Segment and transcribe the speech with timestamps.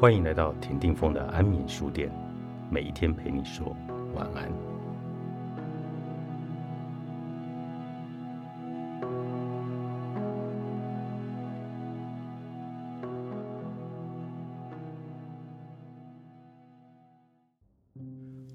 [0.00, 2.10] 欢迎来到田定峰的安眠书店，
[2.70, 3.76] 每一天陪你说
[4.14, 4.50] 晚安。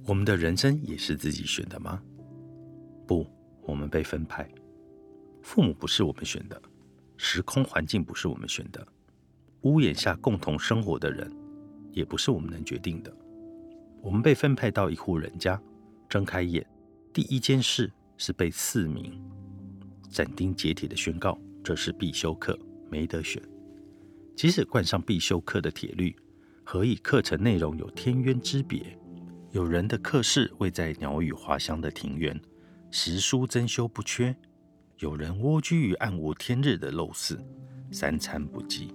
[0.07, 2.01] 我们的人生也是自己选的吗？
[3.05, 3.23] 不，
[3.61, 4.49] 我们被分派。
[5.43, 6.59] 父母不是我们选的，
[7.17, 8.87] 时空环境不是我们选的，
[9.65, 11.27] 屋檐下共同生活的人
[11.91, 13.11] 也不是我们能决定的。
[13.99, 15.59] 我们被分派到一户人家，
[16.07, 16.63] 睁开眼，
[17.11, 19.19] 第一件事是被赐名，
[20.07, 22.55] 斩钉截铁的宣告这是必修课，
[22.91, 23.41] 没得选。
[24.35, 26.15] 即使冠上必修课的铁律，
[26.63, 28.95] 何以课程内容有天渊之别？
[29.49, 32.39] 有人的课室位在鸟语花香的庭园，
[32.91, 34.31] 时书珍修不缺；
[34.99, 37.39] 有人蜗居于暗无天日的陋室，
[37.89, 38.89] 三餐不继；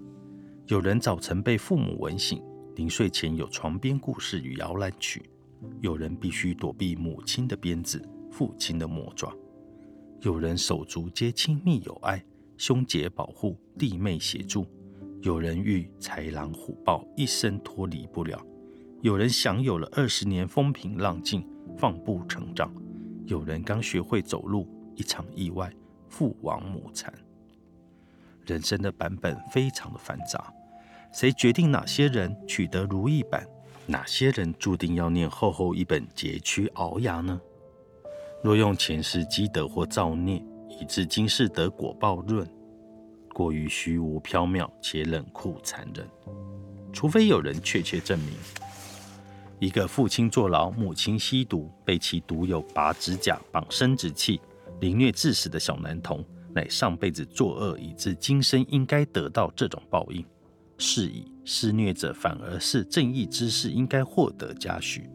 [0.70, 2.40] 有人早晨被父母吻醒，
[2.76, 5.20] 临睡前有床边故事与摇篮曲；
[5.80, 9.30] 有人必须躲避母亲的鞭子，父亲的魔爪；
[10.20, 12.24] 有人手足皆亲密有爱，
[12.56, 14.62] 兄姐保护，弟妹协助；
[15.22, 18.40] 有人遇豺狼虎豹，一生脱离不了。
[19.02, 21.44] 有人享有了二十年风平浪静，
[21.76, 22.70] 放步成长；
[23.26, 25.74] 有人刚学会走路，一场意外，
[26.08, 27.12] 父亡母残。
[28.46, 30.52] 人生的版本非常的繁杂，
[31.12, 33.46] 谁决定哪些人取得如意版，
[33.86, 37.40] 哪些人注定要念厚厚一本佶屈熬牙呢？
[38.42, 42.48] 若用前世积德或造孽，以致今世得果报论，
[43.34, 46.08] 过于虚无缥缈且冷酷残忍。
[46.92, 48.34] 除非有人确切证明。
[49.58, 54.40] 一个父亲坐牢，母亲吸毒，被其毒友拔指甲、绑生殖器、
[54.80, 56.24] 凌虐致死的小男童，
[56.54, 60.24] 乃上辈子作恶，以致今生应该得到这种报应。
[60.80, 65.08] 是以施虐者反而是正义之士，应该获得嘉许。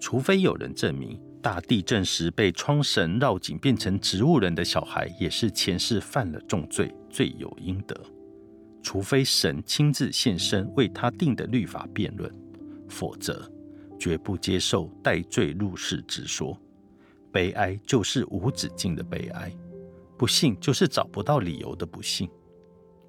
[0.00, 7.98] 除非有人证明大地震时被窗绳绕颈变成植物人的小孩，也是前世犯了重罪，罪有应得。
[8.82, 12.30] 除非神亲自现身为他定的律法辩论，
[12.88, 13.50] 否则。
[14.00, 16.56] 绝不接受戴罪入室之说，
[17.32, 19.52] 悲哀就是无止境的悲哀，
[20.16, 22.30] 不幸就是找不到理由的不幸。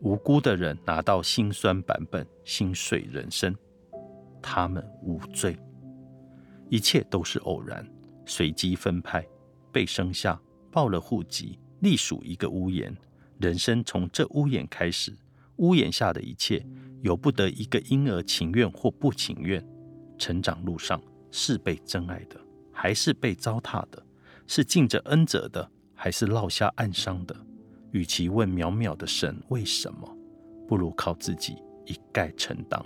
[0.02, 3.56] 无辜的人拿到心酸版本，心碎人生，
[4.42, 5.58] 他们无罪，
[6.70, 7.86] 一切都是偶然，
[8.26, 9.28] 随机分派，
[9.72, 10.40] 被生下，
[10.72, 12.96] 报了户籍，隶属一个屋檐，
[13.40, 15.14] 人生从这屋檐开始，
[15.58, 16.66] 屋檐下的一切，
[17.02, 19.62] 由不得一个婴儿情愿或不情愿。
[20.18, 22.40] 成长路上是被真爱的，
[22.72, 24.02] 还是被糟蹋的？
[24.48, 27.36] 是尽着恩泽的，还是落下暗伤的？
[27.92, 30.18] 与其问渺渺的神为什么，
[30.68, 32.84] 不如靠自己一概承担。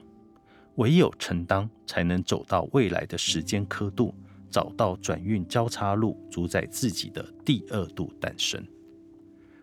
[0.75, 4.13] 唯有承担，才能走到未来的时间刻度，
[4.50, 8.66] 找到转运交叉路，主宰自己的第二度诞生。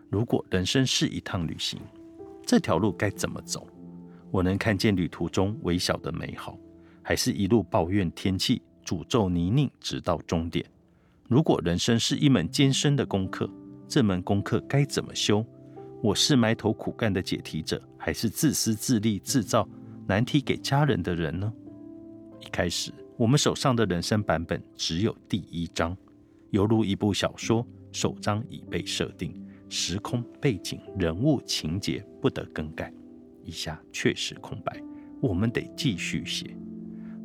[0.09, 1.79] 如果人生是一趟旅行，
[2.45, 3.67] 这条路该怎么走？
[4.29, 6.57] 我能看见旅途中微小的美好。
[7.03, 10.63] 还是一路抱怨天气，诅咒泥泞，直到终点。
[11.27, 13.49] 如果人生是一门艰深的功课，
[13.91, 15.45] 这门功课该怎么修？
[16.01, 19.67] 我是埋头苦干的解题者，还是自私自利制造
[20.07, 21.51] 难题给家人的人呢？
[22.39, 25.93] 一开始，我们手上的人生版本只有第一章，
[26.51, 29.35] 犹如一部小说，首章已被设定，
[29.67, 32.93] 时空背景、人物情节不得更改，
[33.43, 34.81] 以下确实空白，
[35.19, 36.55] 我们得继续写。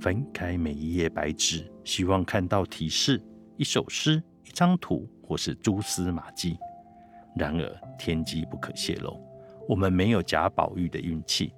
[0.01, 3.23] 翻开每一页白纸，希望看到提示、
[3.57, 6.59] 一首诗、一张图，或是蛛丝马迹。
[7.35, 9.21] 然而天机不可泄露，
[9.69, 11.53] 我们没有贾宝玉的运气。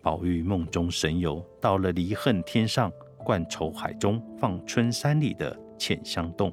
[0.00, 6.52] 宝玉梦中神游，到了离恨天上、灌愁海中、放春山里的浅香洞，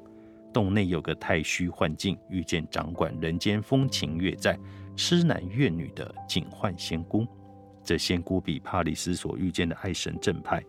[0.52, 4.58] 洞内有个太虚幻境，遇见掌管人间风情月在、
[4.96, 7.26] 痴男怨女的警幻仙姑。
[7.84, 10.62] 这仙姑比帕里斯所遇见的爱神正派。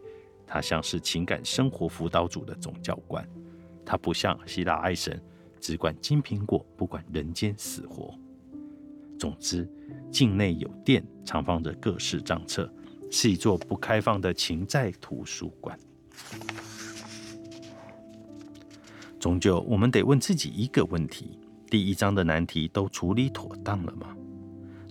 [0.47, 3.27] 她像是情感生活辅导组的总教官，
[3.85, 5.21] 她不像希腊爱神，
[5.61, 8.13] 只管金苹果，不管人间死活。
[9.17, 9.69] 总之，
[10.11, 12.69] 境内有殿，藏放着各式账册，
[13.11, 15.79] 是一座不开放的情债图书馆。
[19.19, 21.37] 终究，我们得问自己一个问题：
[21.69, 24.17] 第一章的难题都处理妥当了吗？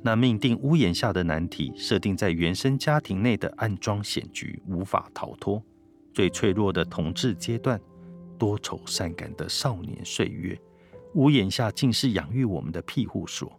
[0.02, 5.60] 那命定屋檐下的难题，设定在原生家庭内的暗桩险局，无法逃脱。
[6.14, 7.80] 最脆弱的同志阶段，
[8.40, 10.58] 多愁善感的少年岁月，
[11.12, 13.52] 屋檐下竟是养育我们的庇护所，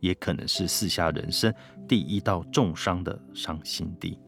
[0.00, 1.54] 也可能是四下人生
[1.86, 4.18] 第一道重伤的伤心地。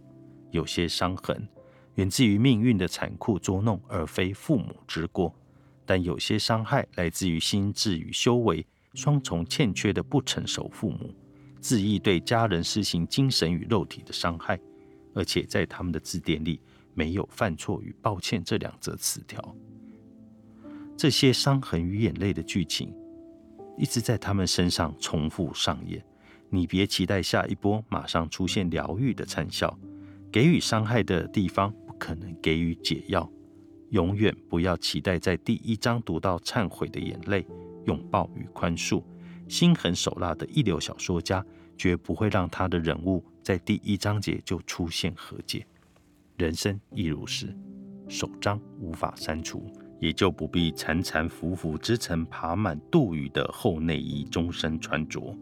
[0.50, 1.48] 有些伤痕
[1.94, 5.34] 源自于命运的残酷捉弄，而非父母之过；
[5.86, 11.14] 但有些伤害来自于心智与修为双重欠缺的不成熟父母，
[11.62, 14.60] 恣意对家人施行精神与肉体的伤害，
[15.14, 16.60] 而且在他们的字典里
[16.92, 19.56] 没有犯错与抱歉这两则词条。
[20.98, 22.92] 这些伤痕与眼泪的剧情
[23.76, 26.04] 一直在他们身上重复上演。
[26.50, 29.78] 你别期待下一波马上出现疗愈的灿笑，
[30.32, 33.30] 给予伤害的地方不可能给予解药。
[33.90, 37.46] 永远不要期待在第一章读到忏悔的眼泪、
[37.86, 39.00] 拥抱与宽恕。
[39.46, 41.46] 心狠手辣的一流小说家
[41.76, 45.64] 绝不会让他的人物在第一章节就出现和解。
[46.36, 47.56] 人生亦如是，
[48.08, 49.64] 首章无法删除，
[50.00, 55.36] 也就不必缠缠浮浮织成爬满杜宇的厚内衣，终身穿着。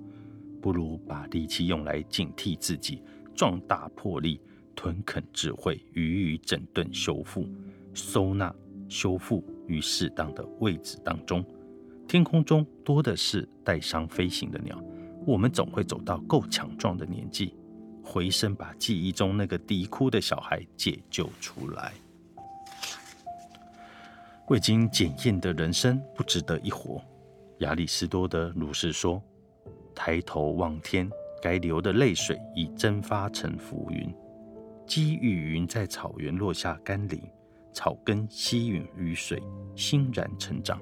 [0.61, 3.03] 不如把力气用来警惕自己，
[3.35, 4.41] 壮大魄力，
[4.75, 7.49] 屯垦智慧，予以整顿修复、
[7.95, 8.53] 收纳、
[8.89, 11.45] 修复于适当的位置当中。
[12.09, 14.83] 天空中多的是带伤飞行的鸟，
[15.27, 17.55] 我们总会走到够强壮的年纪，
[18.03, 21.93] 回身把记忆中那个啼哭的小孩解救出来。
[24.49, 27.03] 未经检验的人生不值得一活。
[27.59, 29.23] 亚里士多德如是说。
[29.99, 31.11] 抬头望天，
[31.41, 34.15] 该流的泪水已蒸发成浮云。
[34.87, 37.19] 积雨云在草原落下甘霖，
[37.73, 39.43] 草根吸吮雨水，
[39.75, 40.79] 欣然成长。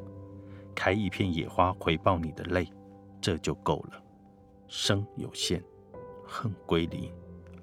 [0.75, 2.69] 开一片野花回报你的泪，
[3.21, 4.03] 这就够了。
[4.67, 5.63] 生有限，
[6.27, 7.09] 恨归零，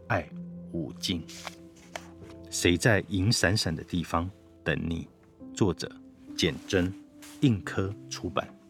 [0.07, 0.25] 爱
[0.71, 1.21] 无尽。
[2.49, 4.31] 谁在银闪闪的地方
[4.63, 5.05] 等你？
[5.61, 5.87] 作者：
[6.35, 6.91] 简真，
[7.41, 8.60] 印科出版。